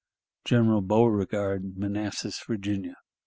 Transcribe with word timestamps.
"General 0.45 0.81
Beauregard, 0.81 1.77
Manassas, 1.77 2.41
Virginia. 2.47 2.95